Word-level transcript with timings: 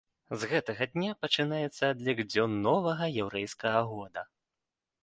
З 0.43 0.47
гэтага 0.53 0.87
дня 0.93 1.11
пачынаецца 1.25 1.83
адлік 1.93 2.25
дзён 2.33 2.59
новага 2.67 3.13
яўрэйскага 3.27 3.87
года. 3.93 4.27